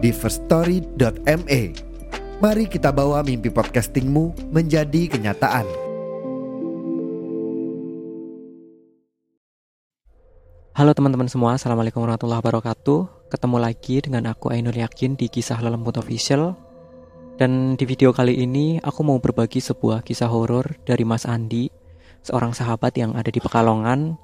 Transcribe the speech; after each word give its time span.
di 0.00 0.10
firststory.me. 0.10 1.60
Mari 2.40 2.64
kita 2.72 2.88
bawa 2.88 3.20
mimpi 3.20 3.52
podcastingmu 3.52 4.48
menjadi 4.48 5.12
kenyataan. 5.12 5.68
Halo 10.72 10.96
teman-teman 10.96 11.28
semua, 11.28 11.60
Assalamualaikum 11.60 12.00
warahmatullahi 12.00 12.40
wabarakatuh 12.40 13.28
Ketemu 13.28 13.56
lagi 13.60 14.00
dengan 14.00 14.32
aku 14.32 14.48
Ainul 14.48 14.80
Yakin 14.80 15.12
di 15.12 15.28
kisah 15.28 15.60
Lelembut 15.60 16.00
Official 16.00 16.56
Dan 17.36 17.76
di 17.76 17.84
video 17.84 18.16
kali 18.16 18.40
ini 18.40 18.80
aku 18.80 19.04
mau 19.04 19.20
berbagi 19.20 19.60
sebuah 19.60 20.00
kisah 20.00 20.32
horor 20.32 20.80
dari 20.88 21.04
Mas 21.04 21.28
Andi 21.28 21.68
Seorang 22.24 22.56
sahabat 22.56 22.96
yang 22.96 23.12
ada 23.12 23.28
di 23.28 23.44
Pekalongan 23.44 24.16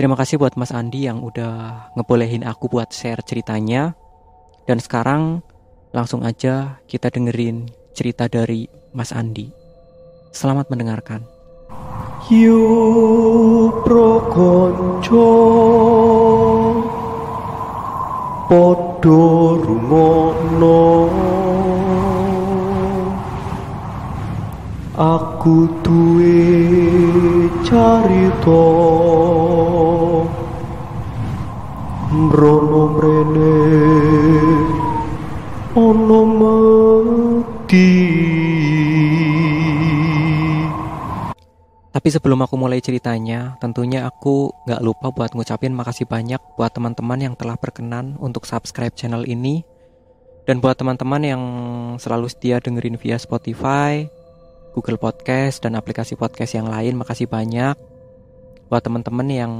Terima 0.00 0.16
kasih 0.16 0.40
buat 0.40 0.56
Mas 0.56 0.72
Andi 0.72 1.04
yang 1.04 1.20
udah 1.20 1.92
ngebolehin 2.00 2.48
aku 2.48 2.72
buat 2.72 2.88
share 2.88 3.20
ceritanya 3.20 3.92
Dan 4.64 4.80
sekarang 4.80 5.44
langsung 5.92 6.24
aja 6.24 6.80
kita 6.88 7.12
dengerin 7.12 7.68
cerita 7.92 8.24
dari 8.32 8.64
Mas 8.96 9.12
Andi. 9.12 9.52
Selamat 10.32 10.72
mendengarkan. 10.72 11.20
Yu 12.32 12.64
prokonco 13.84 15.28
Podo 18.48 19.24
rumono. 19.60 20.80
Aku 24.94 25.68
duwe 25.82 27.50
carito 27.66 28.62
Mrono 32.14 32.94
mrene 32.94 33.54
Ono 35.74 36.20
mati 36.30 37.90
Tapi 41.90 42.08
sebelum 42.10 42.42
aku 42.42 42.54
mulai 42.58 42.78
ceritanya, 42.78 43.58
tentunya 43.58 44.06
aku 44.06 44.50
nggak 44.66 44.82
lupa 44.82 45.10
buat 45.14 45.30
ngucapin 45.34 45.74
makasih 45.74 46.06
banyak 46.06 46.38
buat 46.54 46.70
teman-teman 46.74 47.18
yang 47.18 47.34
telah 47.34 47.58
berkenan 47.58 48.18
untuk 48.18 48.46
subscribe 48.46 48.94
channel 48.94 49.26
ini. 49.26 49.62
Dan 50.46 50.58
buat 50.58 50.74
teman-teman 50.74 51.22
yang 51.22 51.42
selalu 52.02 52.30
setia 52.30 52.58
dengerin 52.58 52.98
via 52.98 53.16
Spotify, 53.16 54.10
Google 54.74 54.98
Podcast, 54.98 55.62
dan 55.62 55.78
aplikasi 55.78 56.18
podcast 56.18 56.58
yang 56.58 56.66
lain, 56.66 56.98
makasih 56.98 57.30
banyak. 57.30 57.78
Buat 58.68 58.82
teman-teman 58.84 59.28
yang 59.30 59.52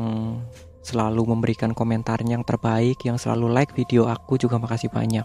selalu 0.85 1.33
memberikan 1.33 1.73
komentarnya 1.73 2.37
yang 2.37 2.45
terbaik, 2.45 3.01
yang 3.09 3.17
selalu 3.17 3.49
like 3.49 3.73
video 3.73 4.05
aku 4.07 4.37
juga 4.37 4.61
makasih 4.61 4.93
banyak. 4.93 5.25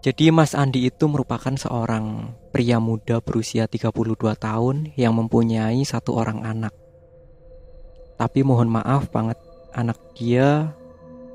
Jadi 0.00 0.30
Mas 0.30 0.54
Andi 0.54 0.86
itu 0.86 1.04
merupakan 1.10 1.52
seorang 1.58 2.32
pria 2.54 2.78
muda 2.78 3.18
berusia 3.20 3.66
32 3.66 4.16
tahun 4.38 4.94
yang 4.94 5.12
mempunyai 5.12 5.82
satu 5.82 6.16
orang 6.16 6.46
anak. 6.46 6.72
Tapi 8.16 8.40
mohon 8.46 8.70
maaf 8.70 9.10
banget, 9.12 9.36
anak 9.74 9.98
dia 10.16 10.72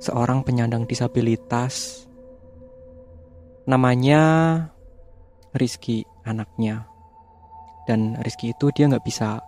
seorang 0.01 0.41
penyandang 0.41 0.89
disabilitas. 0.89 2.07
Namanya 3.69 4.23
Rizky 5.51 6.07
anaknya. 6.23 6.88
Dan 7.85 8.17
Rizky 8.23 8.55
itu 8.55 8.71
dia 8.71 8.88
nggak 8.88 9.03
bisa 9.03 9.44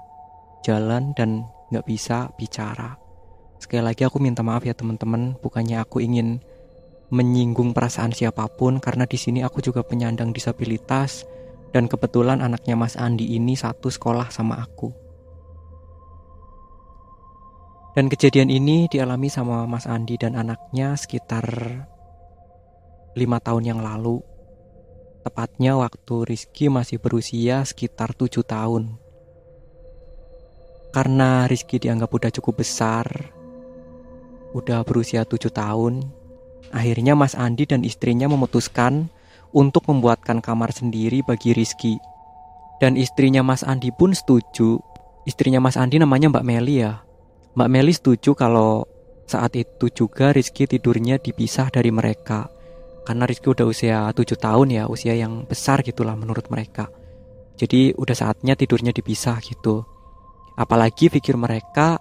jalan 0.68 1.16
dan 1.16 1.48
nggak 1.74 1.88
bisa 1.90 2.30
bicara. 2.38 2.96
Sekali 3.58 3.82
lagi 3.82 4.06
aku 4.06 4.22
minta 4.22 4.46
maaf 4.46 4.62
ya 4.64 4.78
teman-teman, 4.78 5.40
bukannya 5.42 5.82
aku 5.82 6.04
ingin 6.04 6.38
menyinggung 7.14 7.74
perasaan 7.78 8.14
siapa 8.14 8.46
pun 8.54 8.82
karena 8.82 9.06
di 9.10 9.18
sini 9.18 9.46
aku 9.46 9.62
juga 9.62 9.86
penyandang 9.86 10.34
disabilitas 10.34 11.26
dan 11.74 11.90
kebetulan 11.90 12.42
anaknya 12.42 12.78
Mas 12.78 12.94
Andi 12.98 13.34
ini 13.34 13.58
satu 13.58 13.90
sekolah 13.90 14.30
sama 14.30 14.62
aku. 14.62 14.94
Dan 17.94 18.10
kejadian 18.10 18.50
ini 18.50 18.90
dialami 18.90 19.30
sama 19.30 19.70
Mas 19.70 19.86
Andi 19.86 20.18
dan 20.18 20.34
anaknya 20.34 20.98
sekitar 20.98 21.46
lima 23.14 23.38
tahun 23.38 23.70
yang 23.70 23.80
lalu. 23.86 24.22
Tepatnya 25.22 25.78
waktu 25.78 26.16
Rizky 26.26 26.68
masih 26.74 26.98
berusia 26.98 27.62
sekitar 27.62 28.18
tujuh 28.18 28.42
tahun. 28.42 28.98
Karena 30.94 31.50
Rizky 31.50 31.82
dianggap 31.82 32.14
udah 32.14 32.30
cukup 32.30 32.62
besar, 32.62 33.10
udah 34.54 34.86
berusia 34.86 35.26
tujuh 35.26 35.50
tahun, 35.50 36.06
Akhirnya 36.74 37.14
Mas 37.14 37.38
Andi 37.38 37.70
dan 37.70 37.86
istrinya 37.86 38.26
memutuskan 38.26 39.06
untuk 39.54 39.86
membuatkan 39.86 40.42
kamar 40.42 40.74
sendiri 40.74 41.22
bagi 41.22 41.54
Rizky. 41.54 42.02
Dan 42.82 42.98
istrinya 42.98 43.46
Mas 43.46 43.62
Andi 43.62 43.94
pun 43.94 44.18
setuju. 44.18 44.82
Istrinya 45.30 45.62
Mas 45.62 45.78
Andi 45.78 46.02
namanya 46.02 46.34
Mbak 46.34 46.42
Meli 46.44 46.82
ya. 46.82 47.06
Mbak 47.54 47.70
Meli 47.70 47.94
setuju 47.94 48.34
kalau 48.34 48.90
saat 49.30 49.54
itu 49.54 49.94
juga 49.94 50.34
Rizky 50.34 50.66
tidurnya 50.66 51.22
dipisah 51.22 51.70
dari 51.70 51.94
mereka. 51.94 52.50
Karena 53.06 53.30
Rizky 53.30 53.54
udah 53.54 53.70
usia 53.70 54.10
7 54.10 54.34
tahun 54.34 54.68
ya, 54.74 54.84
usia 54.90 55.14
yang 55.14 55.46
besar 55.46 55.86
gitulah 55.86 56.18
menurut 56.18 56.50
mereka. 56.50 56.90
Jadi 57.54 57.94
udah 57.94 58.18
saatnya 58.18 58.58
tidurnya 58.58 58.90
dipisah 58.90 59.38
gitu. 59.46 59.86
Apalagi 60.54 61.10
pikir 61.10 61.34
mereka 61.34 61.98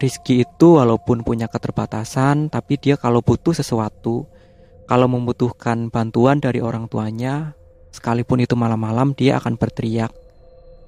Rizky 0.00 0.48
itu 0.48 0.80
walaupun 0.80 1.20
punya 1.20 1.44
keterbatasan, 1.44 2.48
tapi 2.48 2.80
dia 2.80 2.96
kalau 2.96 3.20
butuh 3.20 3.52
sesuatu, 3.52 4.24
kalau 4.88 5.04
membutuhkan 5.12 5.92
bantuan 5.92 6.40
dari 6.40 6.64
orang 6.64 6.88
tuanya, 6.88 7.52
sekalipun 7.92 8.40
itu 8.40 8.56
malam-malam, 8.56 9.12
dia 9.12 9.36
akan 9.36 9.60
berteriak, 9.60 10.08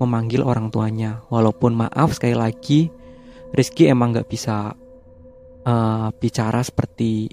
memanggil 0.01 0.41
orang 0.41 0.73
tuanya. 0.73 1.21
Walaupun 1.29 1.77
maaf 1.77 2.17
sekali 2.17 2.33
lagi, 2.33 2.89
Rizky 3.53 3.93
emang 3.93 4.17
nggak 4.17 4.33
bisa 4.33 4.73
uh, 5.69 6.09
bicara 6.17 6.65
seperti 6.65 7.29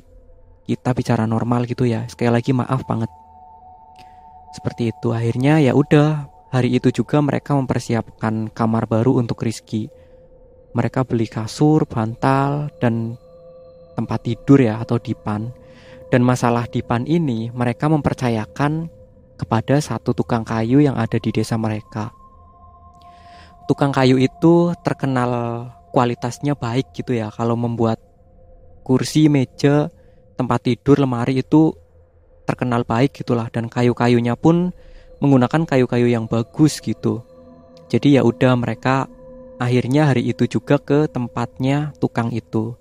kita 0.68 0.92
bicara 0.92 1.24
normal 1.24 1.64
gitu 1.64 1.88
ya. 1.88 2.04
Sekali 2.12 2.30
lagi 2.36 2.52
maaf 2.52 2.84
banget. 2.84 3.08
Seperti 4.52 4.92
itu. 4.92 5.16
Akhirnya 5.16 5.64
ya 5.64 5.72
udah, 5.72 6.28
hari 6.50 6.76
itu 6.78 6.90
juga 6.90 7.22
mereka 7.22 7.54
mempersiapkan 7.54 8.50
kamar 8.54 8.90
baru 8.90 9.22
untuk 9.22 9.42
Rizky 9.46 9.90
mereka 10.74 11.02
beli 11.02 11.26
kasur, 11.26 11.86
bantal, 11.90 12.70
dan 12.78 13.18
tempat 13.98 14.20
tidur 14.22 14.62
ya 14.62 14.78
atau 14.78 15.02
dipan. 15.02 15.50
Dan 16.10 16.26
masalah 16.26 16.66
dipan 16.66 17.06
ini 17.06 17.54
mereka 17.54 17.86
mempercayakan 17.90 18.90
kepada 19.38 19.78
satu 19.78 20.14
tukang 20.14 20.42
kayu 20.42 20.82
yang 20.82 20.98
ada 20.98 21.22
di 21.22 21.30
desa 21.30 21.56
mereka. 21.56 22.10
Tukang 23.70 23.94
kayu 23.94 24.18
itu 24.18 24.74
terkenal 24.82 25.66
kualitasnya 25.94 26.58
baik 26.58 26.90
gitu 26.98 27.14
ya 27.14 27.30
kalau 27.30 27.54
membuat 27.54 28.02
kursi, 28.82 29.30
meja, 29.30 29.94
tempat 30.34 30.66
tidur, 30.66 30.98
lemari 30.98 31.46
itu 31.46 31.78
terkenal 32.50 32.82
baik 32.82 33.14
gitulah 33.14 33.46
dan 33.54 33.70
kayu-kayunya 33.70 34.34
pun 34.34 34.74
menggunakan 35.20 35.68
kayu-kayu 35.68 36.08
yang 36.12 36.26
bagus 36.26 36.80
gitu. 36.84 37.24
Jadi 37.92 38.20
ya 38.20 38.22
udah 38.24 38.54
mereka 38.56 39.08
Akhirnya 39.60 40.08
hari 40.08 40.32
itu 40.32 40.48
juga 40.48 40.80
ke 40.80 41.12
tempatnya 41.12 41.92
tukang 42.00 42.32
itu. 42.32 42.80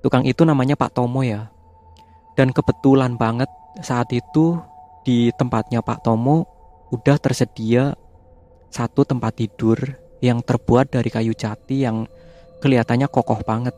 Tukang 0.00 0.24
itu 0.24 0.40
namanya 0.48 0.72
Pak 0.72 0.96
Tomo 0.96 1.20
ya. 1.20 1.52
Dan 2.32 2.48
kebetulan 2.48 3.20
banget 3.20 3.52
saat 3.84 4.08
itu 4.08 4.56
di 5.04 5.28
tempatnya 5.36 5.84
Pak 5.84 6.00
Tomo 6.00 6.48
udah 6.88 7.20
tersedia 7.20 7.92
satu 8.72 9.04
tempat 9.04 9.36
tidur 9.36 9.76
yang 10.24 10.40
terbuat 10.40 10.96
dari 10.96 11.12
kayu 11.12 11.36
jati 11.36 11.84
yang 11.84 12.08
kelihatannya 12.64 13.04
kokoh 13.12 13.44
banget. 13.44 13.76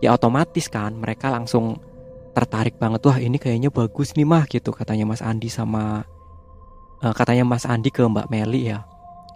Ya 0.00 0.16
otomatis 0.16 0.72
kan 0.72 0.96
mereka 0.96 1.28
langsung 1.28 1.76
tertarik 2.32 2.80
banget 2.80 3.04
wah 3.04 3.20
ini 3.20 3.36
kayaknya 3.36 3.68
bagus 3.68 4.16
nih 4.16 4.24
mah 4.24 4.48
gitu 4.48 4.72
katanya 4.72 5.04
Mas 5.06 5.22
Andi 5.22 5.52
sama 5.52 6.08
uh, 7.00 7.14
katanya 7.16 7.42
Mas 7.48 7.66
Andi 7.66 7.90
ke 7.90 8.04
Mbak 8.04 8.30
Meli 8.30 8.70
ya. 8.70 8.86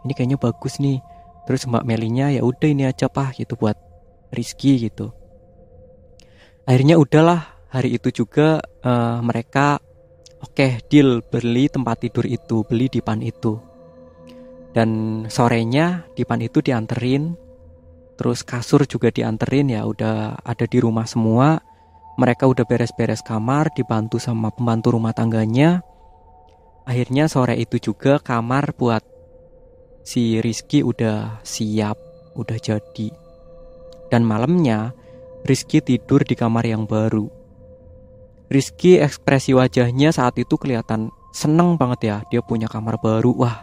Ini 0.07 0.13
kayaknya 0.15 0.39
bagus 0.39 0.79
nih 0.79 1.03
terus 1.49 1.65
mbak 1.65 1.89
Melinya 1.89 2.29
ya 2.29 2.45
udah 2.45 2.69
ini 2.69 2.85
aja 2.85 3.09
pah 3.09 3.33
gitu 3.33 3.57
buat 3.57 3.73
Rizky 4.29 4.77
gitu 4.85 5.17
akhirnya 6.69 7.01
udahlah 7.01 7.59
hari 7.73 7.97
itu 7.97 8.13
juga 8.13 8.61
uh, 8.85 9.25
mereka 9.25 9.81
oke 10.45 10.53
okay, 10.53 10.85
deal 10.93 11.25
beli 11.25 11.73
tempat 11.73 12.05
tidur 12.05 12.29
itu, 12.29 12.65
beli 12.69 12.93
dipan 12.93 13.25
itu. 13.25 13.57
Dan 14.77 15.25
sorenya 15.33 16.05
dipan 16.13 16.45
itu 16.45 16.61
dianterin, 16.61 17.35
terus 18.21 18.45
kasur 18.45 18.85
juga 18.85 19.09
dianterin 19.09 19.73
ya 19.73 19.83
udah 19.89 20.45
ada 20.45 20.65
di 20.69 20.79
rumah 20.79 21.09
semua. 21.09 21.59
Mereka 22.19 22.51
udah 22.51 22.67
beres-beres 22.67 23.23
kamar, 23.23 23.71
dibantu 23.73 24.19
sama 24.19 24.51
pembantu 24.51 24.99
rumah 24.99 25.15
tangganya. 25.15 25.87
Akhirnya 26.89 27.29
sore 27.29 27.61
itu 27.61 27.77
juga 27.77 28.17
kamar 28.17 28.73
buat 28.73 29.05
si 30.01 30.41
Rizky 30.41 30.81
udah 30.81 31.45
siap, 31.45 32.01
udah 32.33 32.57
jadi. 32.57 33.13
Dan 34.09 34.25
malamnya 34.25 34.97
Rizky 35.45 35.85
tidur 35.85 36.25
di 36.25 36.33
kamar 36.33 36.65
yang 36.65 36.89
baru. 36.89 37.29
Rizky 38.49 38.97
ekspresi 38.97 39.53
wajahnya 39.53 40.09
saat 40.17 40.41
itu 40.41 40.57
kelihatan 40.57 41.13
seneng 41.37 41.77
banget 41.77 42.01
ya 42.01 42.17
dia 42.33 42.41
punya 42.41 42.65
kamar 42.65 42.97
baru 42.97 43.37
wah 43.37 43.61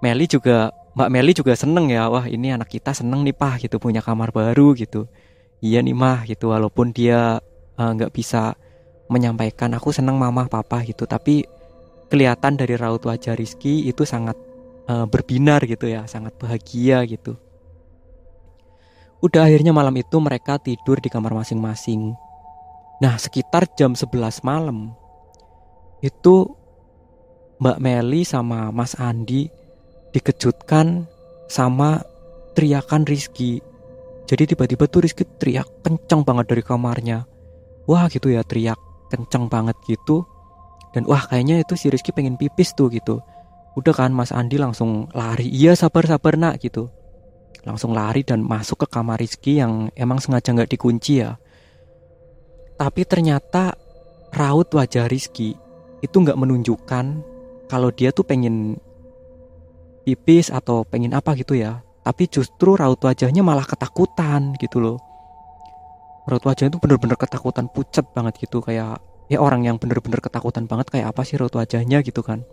Meli 0.00 0.24
juga 0.24 0.72
Mbak 0.96 1.08
Meli 1.12 1.32
juga 1.36 1.52
seneng 1.52 1.92
ya 1.92 2.08
wah 2.08 2.24
ini 2.24 2.56
anak 2.56 2.72
kita 2.72 2.96
seneng 2.96 3.20
nih 3.22 3.36
pah 3.36 3.60
gitu 3.60 3.76
punya 3.76 4.00
kamar 4.00 4.32
baru 4.32 4.72
gitu 4.72 5.04
iya 5.60 5.84
nih 5.84 5.92
mah 5.92 6.24
gitu 6.24 6.50
walaupun 6.50 6.96
dia 6.96 7.38
eh, 7.76 7.90
nggak 7.92 8.10
uh, 8.10 8.14
bisa 8.14 8.56
menyampaikan 9.12 9.76
aku 9.76 9.92
seneng 9.92 10.16
mama 10.16 10.48
papa 10.48 10.80
gitu 10.88 11.04
tapi 11.04 11.44
kelihatan 12.08 12.56
dari 12.56 12.74
raut 12.74 13.04
wajah 13.04 13.36
Rizky 13.36 13.86
itu 13.86 14.02
sangat 14.08 14.34
uh, 14.88 15.04
berbinar 15.04 15.62
gitu 15.68 15.86
ya 15.86 16.08
sangat 16.08 16.34
bahagia 16.40 17.04
gitu. 17.04 17.36
Udah 19.18 19.50
akhirnya 19.50 19.74
malam 19.74 19.94
itu 19.98 20.16
mereka 20.22 20.56
tidur 20.62 21.02
di 21.02 21.10
kamar 21.10 21.34
masing-masing. 21.34 22.14
Nah 22.98 23.14
sekitar 23.14 23.70
jam 23.78 23.94
11 23.94 24.42
malam 24.42 24.90
Itu 26.02 26.50
Mbak 27.62 27.78
Meli 27.78 28.26
sama 28.26 28.74
Mas 28.74 28.98
Andi 28.98 29.46
Dikejutkan 30.10 31.06
sama 31.46 32.02
teriakan 32.58 33.06
Rizky. 33.06 33.62
Jadi 34.26 34.54
tiba-tiba 34.54 34.90
tuh 34.90 35.06
Rizky 35.06 35.22
teriak 35.38 35.66
kencang 35.86 36.26
banget 36.26 36.50
dari 36.50 36.62
kamarnya. 36.66 37.22
Wah 37.86 38.10
gitu 38.10 38.34
ya 38.34 38.42
teriak 38.42 38.78
kencang 39.14 39.46
banget 39.46 39.78
gitu 39.86 40.26
Dan 40.96 41.04
wah 41.04 41.24
kayaknya 41.24 41.60
itu 41.60 41.76
si 41.76 41.92
Rizky 41.92 42.10
pengen 42.14 42.40
pipis 42.40 42.72
tuh 42.72 42.88
gitu 42.88 43.20
Udah 43.76 43.94
kan 43.94 44.10
Mas 44.10 44.32
Andi 44.32 44.56
langsung 44.56 45.06
lari 45.12 45.46
Iya 45.52 45.76
sabar-sabar 45.76 46.40
nak 46.40 46.64
gitu 46.64 46.88
Langsung 47.62 47.92
lari 47.92 48.24
dan 48.24 48.40
masuk 48.40 48.84
ke 48.84 48.86
kamar 48.88 49.20
Rizky 49.20 49.60
yang 49.60 49.92
emang 49.94 50.18
sengaja 50.18 50.54
nggak 50.56 50.72
dikunci 50.72 51.20
ya 51.20 51.36
tapi 52.78 53.02
ternyata 53.02 53.74
raut 54.30 54.70
wajah 54.70 55.10
Rizky 55.10 55.58
itu 55.98 56.14
nggak 56.14 56.38
menunjukkan 56.38 57.06
kalau 57.66 57.90
dia 57.90 58.14
tuh 58.14 58.22
pengen 58.22 58.78
pipis 60.06 60.54
atau 60.54 60.86
pengen 60.86 61.10
apa 61.12 61.34
gitu 61.34 61.58
ya. 61.58 61.82
Tapi 62.06 62.30
justru 62.30 62.78
raut 62.78 62.96
wajahnya 63.02 63.42
malah 63.42 63.66
ketakutan 63.66 64.54
gitu 64.62 64.78
loh. 64.78 64.96
Raut 66.30 66.40
wajahnya 66.46 66.78
itu 66.78 66.80
bener-bener 66.80 67.18
ketakutan 67.18 67.66
pucat 67.66 68.06
banget 68.14 68.46
gitu 68.46 68.62
kayak 68.62 69.02
ya 69.28 69.38
orang 69.40 69.64
yang 69.64 69.76
bener-bener 69.76 70.20
ketakutan 70.20 70.64
banget 70.64 70.88
kayak 70.92 71.12
apa 71.12 71.22
sih 71.24 71.36
raut 71.36 71.52
wajahnya 71.52 72.00
gitu 72.04 72.24
kan. 72.24 72.44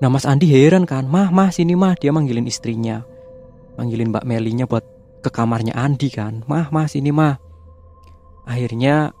Nah 0.00 0.08
Mas 0.12 0.28
Andi 0.28 0.48
heran 0.48 0.84
kan, 0.84 1.08
mah 1.08 1.32
mah 1.32 1.50
sini 1.52 1.76
mah. 1.76 1.96
Dia 1.96 2.12
manggilin 2.12 2.48
istrinya, 2.48 3.04
manggilin 3.76 4.12
Mbak 4.12 4.24
Melinya 4.28 4.64
buat 4.68 4.84
ke 5.22 5.30
kamarnya 5.30 5.72
Andi 5.78 6.10
kan, 6.12 6.42
mah 6.44 6.68
mah 6.68 6.86
sini 6.90 7.14
mah. 7.14 7.38
Akhirnya 8.42 9.14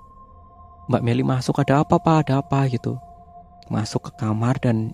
Mbak 0.90 1.02
Meli 1.02 1.22
masuk 1.22 1.62
ada 1.62 1.86
apa 1.86 1.96
pak? 2.02 2.26
Ada 2.26 2.42
apa? 2.42 2.66
gitu. 2.66 2.98
Masuk 3.70 4.10
ke 4.10 4.12
kamar 4.18 4.58
dan 4.58 4.92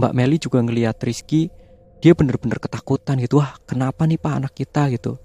Mbak 0.00 0.12
Meli 0.16 0.36
juga 0.40 0.64
ngeliat 0.64 0.96
Rizky 1.04 1.52
dia 2.00 2.14
bener-bener 2.16 2.56
ketakutan 2.62 3.20
gitu. 3.20 3.42
Wah 3.42 3.58
kenapa 3.68 4.08
nih 4.08 4.18
pak 4.18 4.34
anak 4.34 4.52
kita? 4.56 4.88
gitu. 4.88 5.20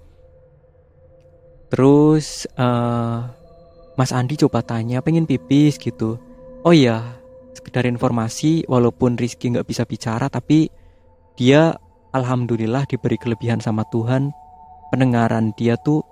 Terus 1.72 2.46
uh, 2.54 3.26
Mas 3.94 4.10
Andi 4.10 4.34
coba 4.34 4.62
tanya 4.66 4.98
pengen 4.98 5.26
pipis 5.26 5.78
gitu. 5.78 6.18
Oh 6.66 6.74
iya 6.74 7.22
sekedar 7.54 7.86
informasi 7.86 8.66
walaupun 8.66 9.14
Rizky 9.14 9.54
nggak 9.54 9.70
bisa 9.70 9.86
bicara 9.86 10.26
tapi 10.26 10.66
dia 11.38 11.78
alhamdulillah 12.10 12.90
diberi 12.90 13.14
kelebihan 13.14 13.62
sama 13.62 13.86
Tuhan. 13.86 14.34
Pendengaran 14.90 15.54
dia 15.54 15.78
tuh 15.78 16.02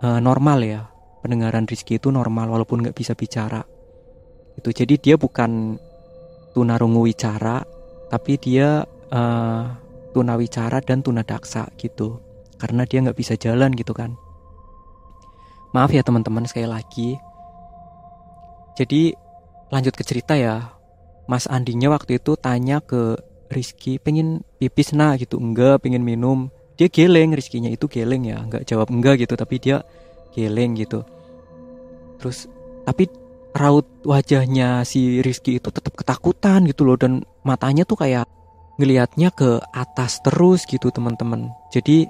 uh, 0.00 0.20
normal 0.20 0.64
ya. 0.64 0.82
Pendengaran 1.20 1.68
Rizky 1.68 2.00
itu 2.00 2.08
normal 2.08 2.48
walaupun 2.48 2.80
nggak 2.80 2.96
bisa 2.96 3.12
bicara. 3.12 3.60
Itu 4.56 4.72
jadi 4.72 4.96
dia 4.96 5.16
bukan 5.20 5.76
tunarungu 6.56 7.04
wicara 7.04 7.60
tapi 8.08 8.40
dia 8.40 8.88
uh, 9.12 9.64
tunawicara 10.16 10.80
dan 10.80 11.04
tunadaksa 11.04 11.68
gitu. 11.76 12.24
Karena 12.56 12.88
dia 12.88 13.04
nggak 13.04 13.18
bisa 13.20 13.36
jalan 13.36 13.76
gitu 13.76 13.92
kan 13.92 14.16
maaf 15.76 15.92
ya 15.92 16.00
teman-teman 16.00 16.48
sekali 16.48 16.64
lagi. 16.64 17.20
Jadi 18.80 19.12
lanjut 19.68 19.92
ke 19.92 20.00
cerita 20.08 20.32
ya. 20.32 20.72
Mas 21.28 21.44
Andinya 21.44 21.92
waktu 21.92 22.16
itu 22.16 22.38
tanya 22.40 22.80
ke 22.80 23.20
Rizky 23.52 24.00
pengen 24.00 24.40
pipis 24.56 24.96
nah 24.96 25.12
gitu. 25.20 25.36
Enggak 25.36 25.84
pengen 25.84 26.00
minum. 26.00 26.48
Dia 26.80 26.88
geleng 26.88 27.36
Rizkynya 27.36 27.68
itu 27.68 27.84
geleng 27.92 28.24
ya. 28.24 28.40
Nggak 28.40 28.64
jawab 28.64 28.88
enggak 28.88 29.20
gitu. 29.20 29.36
Tapi 29.36 29.54
dia 29.60 29.84
geleng 30.32 30.72
gitu. 30.80 31.04
Terus 32.16 32.48
tapi 32.88 33.12
raut 33.52 33.84
wajahnya 34.04 34.84
si 34.88 35.20
Rizky 35.20 35.60
itu 35.60 35.68
tetap 35.68 35.92
ketakutan 35.92 36.64
gitu 36.64 36.88
loh. 36.88 36.96
Dan 36.96 37.20
matanya 37.44 37.84
tuh 37.84 38.00
kayak 38.00 38.24
ngelihatnya 38.80 39.32
ke 39.32 39.60
atas 39.72 40.20
terus 40.24 40.64
gitu 40.64 40.88
teman-teman. 40.88 41.52
Jadi 41.72 42.08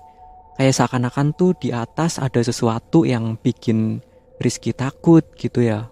kayak 0.56 0.74
seakan-akan 0.74 1.36
tuh 1.36 1.52
di 1.60 1.70
atas 1.70 2.16
ada 2.16 2.40
sesuatu 2.40 3.04
yang 3.04 3.36
bikin 3.40 4.00
Rizky 4.36 4.72
takut 4.76 5.24
gitu 5.36 5.64
ya. 5.64 5.88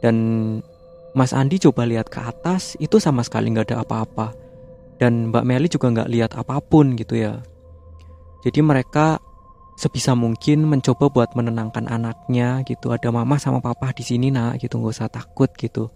Dan 0.00 0.16
Mas 1.12 1.36
Andi 1.36 1.60
coba 1.60 1.84
lihat 1.84 2.08
ke 2.08 2.20
atas 2.20 2.76
itu 2.80 2.96
sama 2.96 3.20
sekali 3.20 3.52
nggak 3.52 3.72
ada 3.72 3.84
apa-apa. 3.84 4.32
Dan 4.96 5.28
Mbak 5.28 5.44
Meli 5.44 5.68
juga 5.68 5.92
nggak 5.92 6.10
lihat 6.12 6.32
apa 6.36 6.56
pun 6.64 6.96
gitu 6.96 7.20
ya. 7.20 7.44
Jadi 8.40 8.60
mereka 8.64 9.20
sebisa 9.76 10.16
mungkin 10.16 10.64
mencoba 10.64 11.12
buat 11.12 11.30
menenangkan 11.36 11.88
anaknya 11.88 12.64
gitu. 12.64 12.92
Ada 12.92 13.12
mama 13.12 13.36
sama 13.36 13.60
papa 13.60 13.92
di 13.92 14.00
sini 14.00 14.32
nak 14.32 14.64
gitu. 14.64 14.80
Nggak 14.80 14.94
usah 14.96 15.12
takut 15.12 15.52
gitu. 15.60 15.92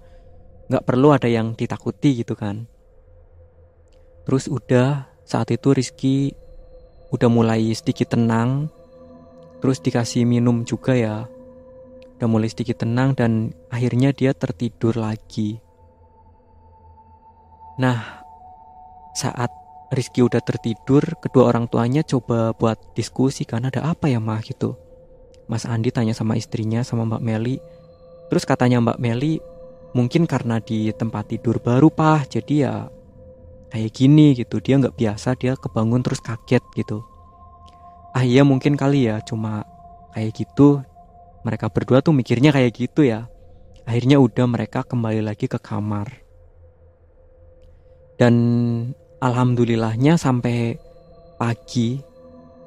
Nggak 0.68 0.84
perlu 0.84 1.08
ada 1.16 1.28
yang 1.30 1.56
ditakuti 1.56 2.20
gitu 2.20 2.36
kan. 2.36 2.68
Terus 4.28 4.50
udah 4.50 5.08
saat 5.24 5.48
itu 5.54 5.72
Rizky 5.72 6.34
udah 7.10 7.28
mulai 7.30 7.70
sedikit 7.74 8.14
tenang 8.16 8.70
terus 9.62 9.78
dikasih 9.82 10.26
minum 10.26 10.66
juga 10.66 10.94
ya 10.94 11.16
udah 12.16 12.28
mulai 12.28 12.48
sedikit 12.48 12.82
tenang 12.82 13.12
dan 13.14 13.54
akhirnya 13.70 14.10
dia 14.10 14.32
tertidur 14.32 14.96
lagi 14.96 15.60
nah 17.76 18.24
saat 19.16 19.48
Rizky 19.86 20.18
udah 20.18 20.42
tertidur, 20.42 21.14
kedua 21.22 21.46
orang 21.46 21.70
tuanya 21.70 22.02
coba 22.02 22.50
buat 22.58 22.74
diskusi 22.98 23.46
kan 23.46 23.70
ada 23.70 23.86
apa 23.86 24.10
ya 24.10 24.18
mah 24.18 24.42
gitu. 24.42 24.74
Mas 25.46 25.62
Andi 25.62 25.94
tanya 25.94 26.10
sama 26.10 26.34
istrinya 26.34 26.82
sama 26.82 27.06
Mbak 27.06 27.22
Meli. 27.22 27.62
Terus 28.26 28.42
katanya 28.42 28.82
Mbak 28.82 28.98
Meli 28.98 29.38
mungkin 29.94 30.26
karena 30.26 30.58
di 30.58 30.90
tempat 30.90 31.30
tidur 31.30 31.62
baru 31.62 31.86
pah 31.86 32.26
jadi 32.26 32.54
ya 32.66 32.74
kayak 33.72 33.90
gini 33.92 34.36
gitu 34.36 34.62
dia 34.62 34.78
nggak 34.78 34.96
biasa 34.96 35.34
dia 35.38 35.58
kebangun 35.58 36.02
terus 36.02 36.22
kaget 36.22 36.62
gitu. 36.74 37.02
Ah 38.16 38.24
iya 38.24 38.42
mungkin 38.46 38.78
kali 38.78 39.10
ya 39.10 39.20
cuma 39.20 39.66
kayak 40.16 40.32
gitu 40.32 40.80
mereka 41.44 41.70
berdua 41.70 42.00
tuh 42.00 42.16
mikirnya 42.16 42.50
kayak 42.50 42.72
gitu 42.74 43.06
ya. 43.06 43.28
Akhirnya 43.86 44.18
udah 44.18 44.46
mereka 44.50 44.82
kembali 44.82 45.22
lagi 45.22 45.46
ke 45.46 45.62
kamar. 45.62 46.10
Dan 48.16 48.34
alhamdulillahnya 49.22 50.18
sampai 50.18 50.80
pagi 51.36 52.00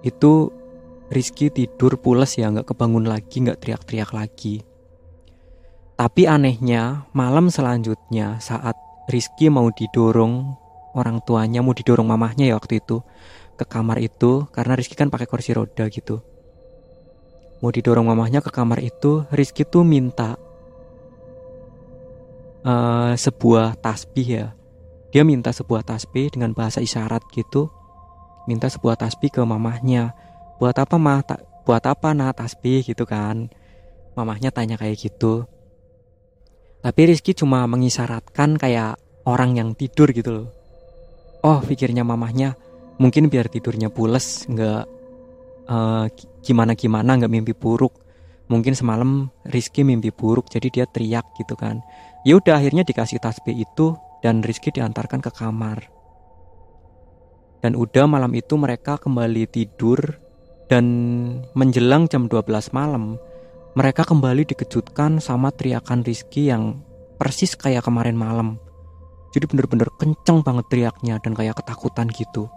itu 0.06 0.34
Rizky 1.10 1.50
tidur 1.50 1.98
pules 1.98 2.38
ya 2.38 2.54
nggak 2.54 2.70
kebangun 2.70 3.10
lagi 3.10 3.42
nggak 3.42 3.66
teriak-teriak 3.66 4.14
lagi 4.14 4.62
tapi 6.00 6.32
anehnya 6.32 7.04
malam 7.12 7.52
selanjutnya 7.52 8.40
saat 8.40 8.80
Rizky 9.12 9.52
mau 9.52 9.68
didorong 9.68 10.56
orang 11.00 11.24
tuanya 11.24 11.64
mau 11.64 11.72
didorong 11.72 12.04
mamahnya 12.04 12.52
ya 12.52 12.60
waktu 12.60 12.84
itu 12.84 13.00
ke 13.56 13.64
kamar 13.64 14.04
itu 14.04 14.48
karena 14.52 14.76
Rizky 14.76 15.00
kan 15.00 15.08
pakai 15.08 15.28
kursi 15.28 15.56
roda 15.56 15.88
gitu 15.88 16.20
mau 17.64 17.72
didorong 17.72 18.04
mamahnya 18.04 18.44
ke 18.44 18.52
kamar 18.52 18.84
itu 18.84 19.24
Rizky 19.32 19.64
tuh 19.64 19.88
minta 19.88 20.36
uh, 22.68 23.16
sebuah 23.16 23.80
tasbih 23.80 24.28
ya 24.28 24.48
dia 25.10 25.24
minta 25.24 25.56
sebuah 25.56 25.82
tasbih 25.82 26.30
dengan 26.30 26.54
bahasa 26.54 26.86
isyarat 26.86 27.26
gitu. 27.34 27.74
Minta 28.46 28.70
sebuah 28.70 28.94
tasbih 28.94 29.34
ke 29.34 29.42
mamahnya. 29.42 30.14
Buat 30.62 30.86
apa 30.86 31.02
mah? 31.02 31.26
Ta 31.26 31.42
buat 31.66 31.82
apa 31.82 32.14
nah 32.14 32.30
tasbih 32.30 32.86
gitu 32.86 33.10
kan? 33.10 33.50
mamahnya 34.20 34.52
tanya 34.52 34.76
kayak 34.76 35.00
gitu 35.00 35.48
tapi 36.84 37.12
Rizky 37.12 37.32
cuma 37.32 37.64
mengisyaratkan 37.68 38.60
kayak 38.60 39.00
orang 39.24 39.56
yang 39.56 39.72
tidur 39.76 40.12
gitu 40.12 40.30
loh 40.32 40.48
oh 41.44 41.60
pikirnya 41.64 42.04
mamahnya. 42.04 42.56
Mungkin 43.00 43.32
biar 43.32 43.48
tidurnya 43.48 43.88
pules 43.88 44.44
nggak 44.52 44.84
uh, 45.72 46.06
gimana 46.44 46.76
gimana 46.76 47.16
nggak 47.16 47.32
mimpi 47.32 47.54
buruk. 47.56 47.96
Mungkin 48.50 48.74
semalam 48.74 49.30
Rizky 49.46 49.86
mimpi 49.86 50.10
buruk 50.10 50.50
jadi 50.50 50.68
dia 50.74 50.86
teriak 50.90 51.38
gitu 51.38 51.54
kan. 51.54 51.80
Ya 52.28 52.36
udah 52.36 52.60
akhirnya 52.60 52.84
dikasih 52.84 53.22
tasbih 53.22 53.56
itu 53.56 53.96
dan 54.20 54.44
Rizky 54.44 54.74
diantarkan 54.74 55.24
ke 55.24 55.32
kamar. 55.32 55.88
Dan 57.60 57.76
udah 57.76 58.08
malam 58.08 58.32
itu 58.36 58.56
mereka 58.56 58.96
kembali 59.00 59.48
tidur 59.52 60.00
dan 60.72 60.86
menjelang 61.58 62.08
jam 62.08 62.32
12 62.32 62.46
malam 62.72 63.20
mereka 63.80 64.04
kembali 64.04 64.50
dikejutkan 64.50 65.22
sama 65.22 65.54
teriakan 65.54 66.02
Rizky 66.04 66.50
yang 66.50 66.82
persis 67.16 67.54
kayak 67.56 67.86
kemarin 67.86 68.18
malam. 68.18 68.58
Jadi 69.30 69.46
bener-bener 69.46 69.90
kenceng 69.94 70.42
banget 70.42 70.66
teriaknya 70.74 71.22
dan 71.22 71.38
kayak 71.38 71.62
ketakutan 71.62 72.10
gitu. 72.10 72.50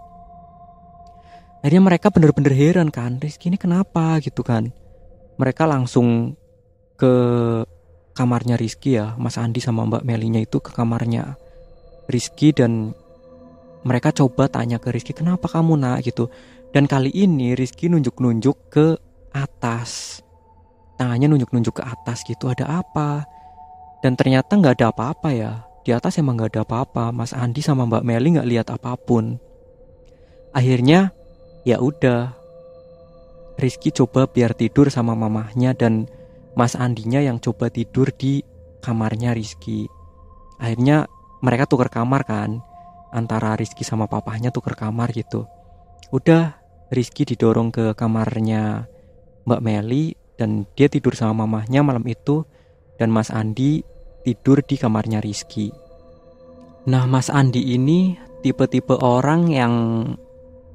Akhirnya 1.63 1.95
mereka 1.95 2.11
bener-bener 2.11 2.53
heran 2.57 2.89
kan, 2.91 3.21
Rizky 3.23 3.53
ini 3.53 3.61
kenapa? 3.61 4.19
gitu 4.19 4.43
kan. 4.43 4.73
Mereka 5.39 5.69
langsung 5.69 6.35
ke 6.99 7.15
kamarnya 8.17 8.59
Rizky 8.59 8.99
ya, 8.99 9.15
Mas 9.15 9.39
Andi 9.39 9.63
sama 9.63 9.87
Mbak 9.87 10.03
Melinya 10.03 10.41
itu 10.43 10.59
ke 10.59 10.75
kamarnya 10.75 11.39
Rizky 12.11 12.51
dan 12.51 12.97
mereka 13.87 14.11
coba 14.11 14.51
tanya 14.51 14.83
ke 14.83 14.91
Rizky 14.91 15.15
kenapa 15.15 15.47
kamu 15.47 15.79
nak? 15.79 16.03
gitu. 16.03 16.33
Dan 16.73 16.89
kali 16.89 17.13
ini 17.13 17.53
Rizky 17.53 17.93
nunjuk-nunjuk 17.93 18.73
ke 18.73 18.97
atas. 19.31 20.19
Tangannya 20.97 21.37
nunjuk-nunjuk 21.37 21.79
ke 21.79 21.85
atas 21.85 22.25
gitu 22.25 22.49
ada 22.49 22.81
apa? 22.81 23.29
Dan 24.03 24.19
ternyata 24.19 24.59
nggak 24.59 24.83
ada 24.83 24.91
apa-apa 24.91 25.31
ya 25.31 25.72
di 25.83 25.91
atas 25.91 26.19
emang 26.19 26.39
nggak 26.39 26.55
ada 26.57 26.63
apa-apa. 26.63 27.11
Mas 27.11 27.35
Andi 27.35 27.63
sama 27.63 27.87
Mbak 27.87 28.07
Meli 28.07 28.29
nggak 28.39 28.49
lihat 28.49 28.69
apa 28.71 28.95
pun. 28.99 29.39
Akhirnya 30.55 31.11
ya 31.67 31.83
udah. 31.83 32.39
Rizky 33.53 33.93
coba 33.93 34.27
biar 34.27 34.57
tidur 34.57 34.89
sama 34.89 35.13
mamahnya 35.13 35.77
dan 35.77 36.09
Mas 36.57 36.73
Andinya 36.75 37.21
yang 37.21 37.39
coba 37.39 37.69
tidur 37.69 38.11
di 38.11 38.41
kamarnya 38.81 39.37
Rizky. 39.37 39.87
Akhirnya 40.57 41.07
mereka 41.45 41.69
tukar 41.69 41.93
kamar 41.93 42.25
kan 42.25 42.65
antara 43.13 43.55
Rizky 43.55 43.85
sama 43.85 44.09
papahnya 44.09 44.51
tuker 44.51 44.73
kamar 44.75 45.13
gitu. 45.13 45.47
Udah 46.11 46.59
Rizky 46.89 47.29
didorong 47.29 47.71
ke 47.71 47.93
kamarnya 47.93 48.89
Mbak 49.45 49.61
Meli 49.63 50.17
dan 50.41 50.65
dia 50.75 50.89
tidur 50.89 51.13
sama 51.15 51.45
mamahnya 51.45 51.85
malam 51.85 52.03
itu 52.09 52.49
dan 52.97 53.13
Mas 53.13 53.29
Andi 53.29 53.85
tidur 54.23 54.63
di 54.63 54.79
kamarnya 54.79 55.19
Rizky. 55.19 55.71
Nah 56.89 57.07
Mas 57.07 57.31
Andi 57.31 57.75
ini 57.75 58.19
tipe-tipe 58.43 58.99
orang 58.99 59.51
yang 59.51 59.75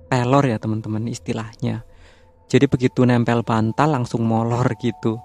pelor 0.07 0.43
ya 0.47 0.59
teman-teman 0.59 1.07
istilahnya. 1.07 1.83
Jadi 2.47 2.65
begitu 2.71 3.03
nempel 3.03 3.43
bantal 3.43 3.91
langsung 3.91 4.23
molor 4.23 4.71
gitu. 4.79 5.19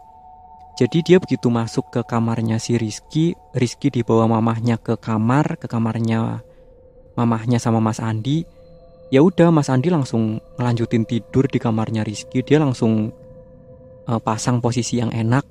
Jadi 0.75 1.05
dia 1.05 1.19
begitu 1.23 1.53
masuk 1.53 1.93
ke 1.93 2.01
kamarnya 2.03 2.57
si 2.59 2.75
Rizky, 2.81 3.37
Rizky 3.55 3.93
dibawa 3.93 4.27
mamahnya 4.27 4.81
ke 4.81 4.99
kamar, 4.99 5.61
ke 5.61 5.69
kamarnya 5.69 6.43
mamahnya 7.15 7.61
sama 7.61 7.79
Mas 7.79 8.01
Andi 8.01 8.49
ya 9.13 9.21
udah 9.21 9.53
Mas 9.53 9.69
Andi 9.69 9.93
langsung 9.93 10.41
ngelanjutin 10.57 11.05
tidur 11.05 11.45
di 11.45 11.61
kamarnya 11.61 12.01
Rizky 12.01 12.41
dia 12.41 12.57
langsung 12.57 13.13
uh, 14.09 14.21
pasang 14.25 14.65
posisi 14.65 14.97
yang 14.97 15.13
enak 15.13 15.45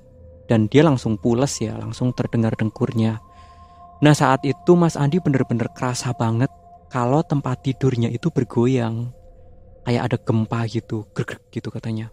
dan 0.51 0.67
dia 0.67 0.84
langsung 0.84 1.15
pules 1.15 1.63
ya 1.63 1.79
langsung 1.79 2.12
terdengar 2.12 2.60
dengkurnya. 2.60 3.24
Nah 4.03 4.12
saat 4.12 4.43
itu 4.43 4.75
Mas 4.75 5.00
Andi 5.00 5.24
bener-bener 5.24 5.72
kerasa 5.72 6.12
banget 6.12 6.51
kalau 6.91 7.24
tempat 7.24 7.63
tidurnya 7.63 8.12
itu 8.12 8.27
bergoyang. 8.27 9.15
Kayak 9.88 10.12
ada 10.12 10.17
gempa 10.20 10.67
gitu 10.67 11.08
grek 11.15 11.39
gitu 11.55 11.72
katanya. 11.72 12.12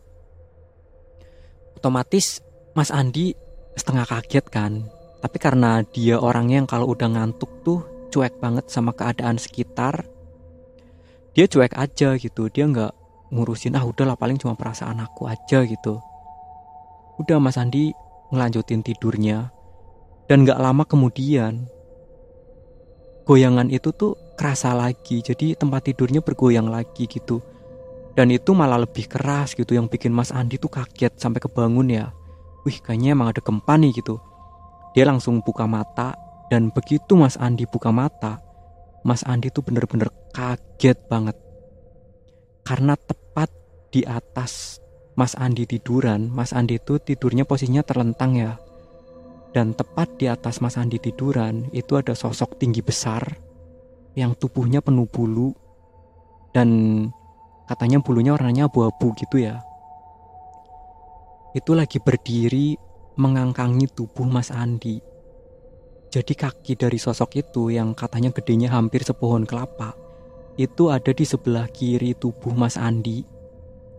Otomatis 1.75 2.39
Mas 2.79 2.95
Andi 2.95 3.35
setengah 3.75 4.07
kaget 4.07 4.47
kan. 4.47 4.87
Tapi 5.19 5.37
karena 5.43 5.83
dia 5.83 6.23
orangnya 6.23 6.63
yang 6.63 6.71
kalau 6.71 6.95
udah 6.95 7.11
ngantuk 7.11 7.51
tuh 7.67 7.83
cuek 8.15 8.39
banget 8.39 8.71
sama 8.71 8.95
keadaan 8.95 9.35
sekitar 9.35 10.07
dia 11.35 11.51
cuek 11.51 11.75
aja 11.75 12.15
gitu. 12.15 12.47
Dia 12.47 12.71
nggak 12.71 12.93
ngurusin 13.35 13.75
ah 13.75 13.83
udahlah 13.83 14.15
paling 14.15 14.39
cuma 14.39 14.55
perasaan 14.55 15.03
aku 15.03 15.27
aja 15.27 15.67
gitu. 15.67 15.99
Udah 17.19 17.43
Mas 17.43 17.59
Andi 17.59 17.91
ngelanjutin 18.33 18.85
tidurnya. 18.85 19.53
Dan 20.29 20.45
nggak 20.45 20.61
lama 20.61 20.85
kemudian 20.85 21.65
goyangan 23.25 23.69
itu 23.73 23.93
tuh 23.93 24.17
kerasa 24.37 24.77
lagi. 24.77 25.25
Jadi 25.25 25.57
tempat 25.57 25.89
tidurnya 25.89 26.21
bergoyang 26.21 26.69
lagi 26.69 27.09
gitu. 27.09 27.41
Dan 28.13 28.35
itu 28.35 28.51
malah 28.51 28.83
lebih 28.83 29.07
keras 29.07 29.55
gitu 29.55 29.79
yang 29.79 29.87
bikin 29.87 30.11
Mas 30.11 30.35
Andi 30.35 30.59
tuh 30.59 30.73
kaget 30.73 31.17
sampai 31.17 31.39
kebangun 31.39 31.89
ya. 31.93 32.11
Wih 32.67 32.77
kayaknya 32.83 33.15
emang 33.15 33.31
ada 33.31 33.41
gempa 33.41 33.79
nih 33.79 33.95
gitu. 33.95 34.19
Dia 34.93 35.07
langsung 35.07 35.39
buka 35.45 35.69
mata 35.71 36.19
dan 36.49 36.73
begitu 36.73 37.15
Mas 37.15 37.37
Andi 37.37 37.69
buka 37.69 37.93
mata, 37.93 38.41
Mas 39.05 39.23
Andi 39.23 39.53
tuh 39.53 39.63
bener-bener 39.63 40.09
kaget 40.33 40.99
banget. 41.07 41.37
Karena 42.65 42.97
tepat 42.97 43.53
di 43.93 44.03
atas 44.05 44.83
Mas 45.19 45.35
Andi 45.35 45.67
tiduran, 45.67 46.31
Mas 46.31 46.55
Andi 46.55 46.79
itu 46.79 47.03
tidurnya 47.03 47.43
posisinya 47.43 47.83
terlentang 47.83 48.39
ya. 48.39 48.55
Dan 49.51 49.75
tepat 49.75 50.15
di 50.23 50.31
atas 50.31 50.63
Mas 50.63 50.79
Andi 50.79 51.03
tiduran 51.03 51.67
itu 51.75 51.99
ada 51.99 52.15
sosok 52.15 52.55
tinggi 52.63 52.79
besar 52.79 53.27
yang 54.15 54.39
tubuhnya 54.39 54.79
penuh 54.79 55.11
bulu 55.11 55.51
dan 56.55 56.71
katanya 57.67 57.99
bulunya 57.99 58.39
warnanya 58.39 58.71
abu-abu 58.71 59.11
gitu 59.19 59.43
ya. 59.43 59.59
Itu 61.51 61.75
lagi 61.75 61.99
berdiri 61.99 62.79
mengangkangi 63.19 63.91
tubuh 63.91 64.31
Mas 64.31 64.55
Andi 64.55 65.19
jadi 66.09 66.33
kaki 66.33 66.81
dari 66.81 66.97
sosok 66.97 67.37
itu 67.37 67.69
yang 67.69 67.93
katanya 67.93 68.33
gedenya 68.33 68.73
hampir 68.73 69.05
sepohon 69.05 69.45
kelapa 69.45 69.93
itu 70.57 70.89
ada 70.89 71.13
di 71.13 71.29
sebelah 71.29 71.69
kiri 71.69 72.17
tubuh 72.17 72.51
Mas 72.51 72.75
Andi. 72.81 73.23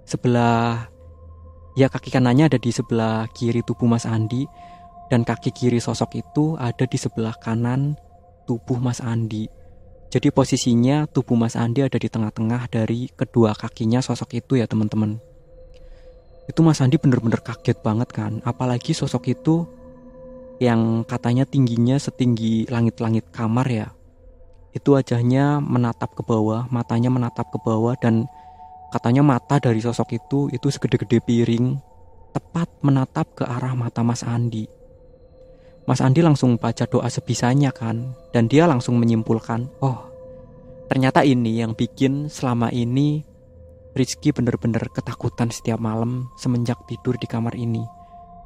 Sebelah 0.10 0.90
ya 1.80 1.88
kaki 1.88 2.12
kanannya 2.12 2.52
ada 2.52 2.60
di 2.60 2.76
sebelah 2.76 3.32
kiri 3.32 3.64
tubuh 3.64 3.88
Mas 3.88 4.04
Andi 4.04 4.44
dan 5.08 5.24
kaki 5.24 5.56
kiri 5.56 5.80
sosok 5.80 6.20
itu 6.20 6.60
ada 6.60 6.84
di 6.84 7.00
sebelah 7.00 7.32
kanan 7.40 7.96
tubuh 8.44 8.76
Mas 8.84 9.00
Andi. 9.00 9.48
Jadi 10.12 10.28
posisinya 10.36 11.08
tubuh 11.08 11.40
Mas 11.40 11.56
Andi 11.56 11.80
ada 11.80 11.96
di 11.96 12.12
tengah-tengah 12.12 12.68
dari 12.68 13.08
kedua 13.16 13.56
kakinya 13.56 14.04
sosok 14.04 14.44
itu 14.44 14.60
ya 14.60 14.68
teman-teman. 14.68 15.24
Itu 16.52 16.68
Mas 16.68 16.84
Andi 16.84 17.00
bener-bener 17.00 17.40
kaget 17.40 17.80
banget 17.80 18.12
kan, 18.12 18.44
apalagi 18.44 18.92
sosok 18.92 19.32
itu 19.32 19.64
yang 20.60 21.08
katanya 21.08 21.48
tingginya 21.48 21.96
setinggi 21.96 22.68
langit-langit 22.68 23.32
kamar 23.32 23.70
ya. 23.72 23.88
Itu 24.76 25.00
wajahnya 25.00 25.64
menatap 25.64 26.12
ke 26.12 26.28
bawah, 26.28 26.68
matanya 26.68 27.08
menatap 27.08 27.48
ke 27.54 27.58
bawah 27.64 27.96
dan 27.96 28.28
katanya 28.90 29.22
mata 29.22 29.62
dari 29.62 29.80
sosok 29.82 30.10
itu 30.18 30.40
itu 30.50 30.68
segede-gede 30.70 31.22
piring 31.22 31.78
tepat 32.34 32.70
menatap 32.86 33.34
ke 33.38 33.44
arah 33.46 33.74
mata 33.74 34.06
Mas 34.06 34.22
Andi. 34.22 34.70
Mas 35.90 36.02
Andi 36.06 36.22
langsung 36.22 36.62
baca 36.62 36.86
doa 36.86 37.10
sebisanya 37.10 37.74
kan 37.74 38.14
dan 38.30 38.46
dia 38.46 38.70
langsung 38.70 39.02
menyimpulkan, 39.02 39.66
"Oh, 39.82 40.06
ternyata 40.86 41.26
ini 41.26 41.62
yang 41.62 41.74
bikin 41.74 42.30
selama 42.30 42.70
ini 42.70 43.26
Rizky 43.90 44.30
bener-bener 44.30 44.86
ketakutan 44.94 45.50
setiap 45.50 45.82
malam 45.82 46.30
semenjak 46.38 46.78
tidur 46.86 47.18
di 47.18 47.26
kamar 47.26 47.58
ini. 47.58 47.82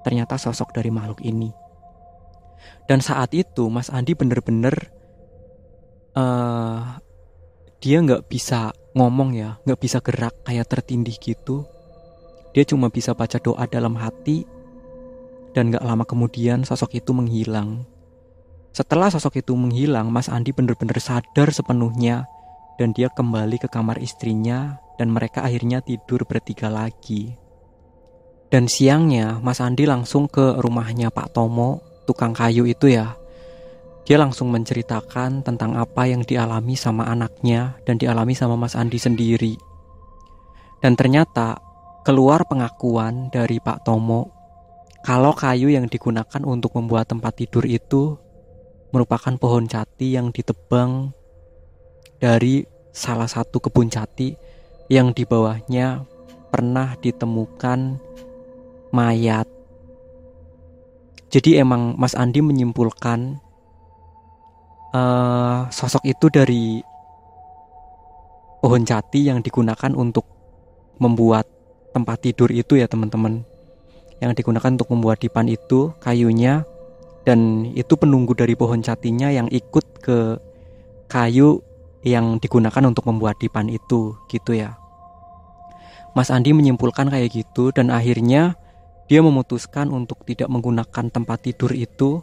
Ternyata 0.07 0.39
sosok 0.39 0.71
dari 0.71 0.87
makhluk 0.87 1.19
ini." 1.19 1.51
Dan 2.87 3.03
saat 3.03 3.35
itu 3.35 3.67
Mas 3.67 3.91
Andi 3.91 4.15
bener-bener 4.15 4.91
uh, 6.15 6.99
dia 7.83 7.97
nggak 7.99 8.31
bisa 8.31 8.71
ngomong 8.93 9.33
ya, 9.33 9.57
nggak 9.65 9.79
bisa 9.81 9.97
gerak 10.01 10.33
kayak 10.45 10.69
tertindih 10.69 11.17
gitu. 11.17 11.65
Dia 12.53 12.63
cuma 12.65 12.93
bisa 12.93 13.17
baca 13.17 13.41
doa 13.41 13.65
dalam 13.65 13.97
hati 13.97 14.45
dan 15.57 15.73
nggak 15.73 15.85
lama 15.85 16.05
kemudian 16.05 16.61
sosok 16.65 16.97
itu 16.97 17.13
menghilang. 17.13 17.85
Setelah 18.73 19.13
sosok 19.13 19.41
itu 19.45 19.53
menghilang, 19.53 20.09
Mas 20.09 20.29
Andi 20.29 20.49
bener-bener 20.49 20.97
sadar 20.97 21.53
sepenuhnya 21.53 22.25
dan 22.81 22.89
dia 22.93 23.09
kembali 23.09 23.61
ke 23.61 23.69
kamar 23.69 24.01
istrinya 24.01 24.81
dan 24.97 25.13
mereka 25.13 25.45
akhirnya 25.45 25.81
tidur 25.81 26.25
bertiga 26.25 26.73
lagi. 26.73 27.37
Dan 28.49 28.69
siangnya 28.69 29.41
Mas 29.41 29.61
Andi 29.61 29.89
langsung 29.89 30.29
ke 30.29 30.61
rumahnya 30.61 31.09
Pak 31.09 31.33
Tomo 31.33 31.81
tukang 32.05 32.33
kayu 32.37 32.69
itu 32.69 32.93
ya 32.93 33.17
dia 34.03 34.19
langsung 34.19 34.51
menceritakan 34.51 35.47
tentang 35.47 35.79
apa 35.79 36.03
yang 36.07 36.27
dialami 36.27 36.75
sama 36.75 37.07
anaknya 37.07 37.79
dan 37.87 37.95
dialami 37.95 38.35
sama 38.35 38.59
Mas 38.59 38.75
Andi 38.75 38.99
sendiri. 38.99 39.55
Dan 40.83 40.99
ternyata 40.99 41.55
keluar 42.03 42.43
pengakuan 42.43 43.31
dari 43.31 43.63
Pak 43.63 43.87
Tomo 43.87 44.27
kalau 45.03 45.35
kayu 45.35 45.67
yang 45.67 45.91
digunakan 45.91 46.43
untuk 46.47 46.79
membuat 46.79 47.11
tempat 47.11 47.35
tidur 47.35 47.67
itu 47.67 48.15
merupakan 48.95 49.35
pohon 49.35 49.67
jati 49.67 50.15
yang 50.15 50.31
ditebang 50.31 51.11
dari 52.23 52.63
salah 52.95 53.27
satu 53.27 53.59
kebun 53.59 53.91
jati 53.91 54.31
yang 54.87 55.11
di 55.11 55.27
bawahnya 55.27 56.07
pernah 56.47 56.95
ditemukan 57.03 57.99
mayat. 58.95 59.43
Jadi 61.27 61.59
emang 61.59 61.99
Mas 61.99 62.15
Andi 62.15 62.39
menyimpulkan 62.39 63.42
uh, 64.93 65.67
sosok 65.73 66.03
itu 66.07 66.29
dari 66.29 66.79
pohon 68.63 68.85
jati 68.87 69.27
yang 69.27 69.43
digunakan 69.43 69.91
untuk 69.91 70.23
membuat 71.01 71.49
tempat 71.91 72.23
tidur 72.23 72.47
itu 72.53 72.79
ya 72.79 72.87
teman-teman. 72.87 73.43
Yang 74.23 74.39
digunakan 74.39 74.71
untuk 74.79 74.89
membuat 74.95 75.19
dipan 75.19 75.51
itu 75.51 75.91
kayunya 75.99 76.63
dan 77.27 77.67
itu 77.75 77.99
penunggu 77.99 78.31
dari 78.37 78.55
pohon 78.55 78.79
jatinya 78.79 79.27
yang 79.27 79.51
ikut 79.51 79.99
ke 79.99 80.39
kayu 81.11 81.59
yang 82.03 82.39
digunakan 82.39 82.83
untuk 82.87 83.07
membuat 83.07 83.39
dipan 83.39 83.67
itu 83.67 84.15
gitu 84.31 84.55
ya. 84.55 84.75
Mas 86.13 86.29
Andi 86.29 86.53
menyimpulkan 86.53 87.09
kayak 87.09 87.33
gitu 87.33 87.73
dan 87.73 87.89
akhirnya 87.89 88.53
dia 89.09 89.19
memutuskan 89.19 89.89
untuk 89.89 90.23
tidak 90.23 90.47
menggunakan 90.51 91.09
tempat 91.09 91.37
tidur 91.41 91.73
itu. 91.73 92.21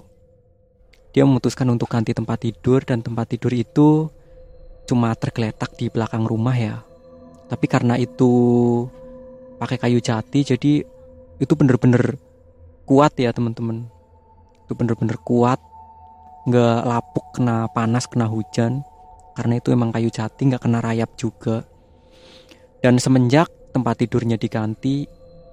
Dia 1.10 1.26
memutuskan 1.26 1.66
untuk 1.70 1.90
ganti 1.90 2.14
tempat 2.14 2.38
tidur 2.42 2.86
dan 2.86 3.02
tempat 3.02 3.26
tidur 3.34 3.50
itu 3.50 4.06
cuma 4.86 5.14
tergeletak 5.18 5.74
di 5.74 5.90
belakang 5.90 6.22
rumah 6.26 6.54
ya. 6.54 6.76
Tapi 7.50 7.66
karena 7.66 7.98
itu 7.98 8.30
pakai 9.58 9.78
kayu 9.78 9.98
jati 9.98 10.46
jadi 10.46 10.72
itu 11.40 11.52
bener-bener 11.58 12.14
kuat 12.86 13.18
ya 13.18 13.34
teman-teman. 13.34 13.90
Itu 14.66 14.78
bener-bener 14.78 15.18
kuat, 15.26 15.58
nggak 16.48 16.78
lapuk 16.88 17.26
kena 17.36 17.68
panas 17.68 18.08
kena 18.08 18.24
hujan 18.24 18.80
karena 19.36 19.60
itu 19.60 19.70
emang 19.76 19.92
kayu 19.92 20.08
jati 20.08 20.48
nggak 20.48 20.64
kena 20.64 20.80
rayap 20.80 21.12
juga 21.20 21.68
dan 22.80 22.96
semenjak 22.96 23.46
tempat 23.76 24.00
tidurnya 24.00 24.40
diganti 24.40 25.04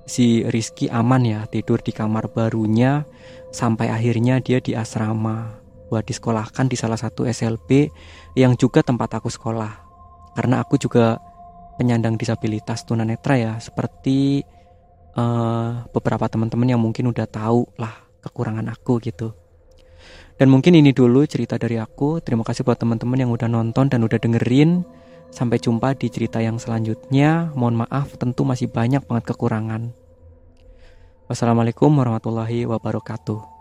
si 0.07 0.47
Rizky 0.47 0.87
aman 0.87 1.21
ya 1.27 1.43
tidur 1.51 1.83
di 1.83 1.91
kamar 1.91 2.31
barunya 2.31 3.03
sampai 3.51 3.91
akhirnya 3.91 4.39
dia 4.39 4.63
di 4.63 4.73
asrama 4.73 5.59
buat 5.91 6.03
disekolahkan 6.07 6.71
di 6.71 6.79
salah 6.79 6.99
satu 6.99 7.27
SLB 7.27 7.91
yang 8.39 8.55
juga 8.55 8.81
tempat 8.81 9.19
aku 9.19 9.27
sekolah 9.27 9.71
karena 10.33 10.63
aku 10.63 10.79
juga 10.79 11.19
penyandang 11.75 12.15
disabilitas 12.15 12.87
tunanetra 12.87 13.35
ya 13.35 13.53
seperti 13.59 14.41
uh, 15.19 15.85
beberapa 15.91 16.25
teman-teman 16.31 16.71
yang 16.71 16.81
mungkin 16.81 17.11
udah 17.11 17.27
tahu 17.27 17.67
lah 17.75 17.93
kekurangan 18.23 18.67
aku 18.71 19.03
gitu 19.03 19.35
dan 20.37 20.53
mungkin 20.53 20.77
ini 20.77 20.93
dulu 20.93 21.25
cerita 21.25 21.57
dari 21.57 21.81
aku. 21.81 22.21
Terima 22.21 22.45
kasih 22.45 22.61
buat 22.61 22.77
teman-teman 22.77 23.25
yang 23.25 23.33
udah 23.33 23.49
nonton 23.49 23.89
dan 23.89 24.05
udah 24.05 24.21
dengerin. 24.21 24.85
Sampai 25.33 25.59
jumpa 25.61 25.93
di 25.93 26.07
cerita 26.07 26.39
yang 26.39 26.61
selanjutnya. 26.61 27.51
Mohon 27.53 27.87
maaf, 27.87 28.15
tentu 28.15 28.45
masih 28.45 28.69
banyak 28.71 29.03
banget 29.05 29.33
kekurangan. 29.33 29.91
Wassalamualaikum 31.27 31.91
warahmatullahi 31.91 32.63
wabarakatuh. 32.63 33.56